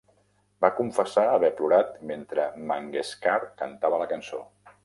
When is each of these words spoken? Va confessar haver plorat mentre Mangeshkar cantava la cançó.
Va 0.63 0.71
confessar 0.79 1.25
haver 1.33 1.51
plorat 1.59 1.93
mentre 2.13 2.49
Mangeshkar 2.73 3.39
cantava 3.63 4.05
la 4.05 4.13
cançó. 4.17 4.43